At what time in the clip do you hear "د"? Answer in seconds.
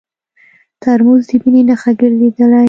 1.29-1.31